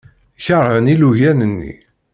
Keṛhen 0.45 0.91
ilugan-nni. 0.93 1.75